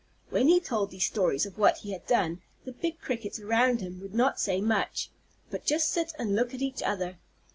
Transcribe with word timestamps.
When 0.31 0.47
he 0.47 0.59
told 0.59 0.89
these 0.89 1.03
stories 1.03 1.45
of 1.45 1.59
what 1.59 1.77
he 1.77 1.91
had 1.91 2.07
done, 2.07 2.41
the 2.65 2.71
big 2.71 2.99
Crickets 3.01 3.39
around 3.39 3.81
him 3.81 4.01
would 4.01 4.15
not 4.15 4.39
say 4.39 4.59
much, 4.59 5.11
but 5.51 5.63
just 5.63 5.89
sit 5.91 6.11
and 6.17 6.35
look 6.35 6.55
at 6.55 6.61
each 6.63 6.81
other. 6.81 7.19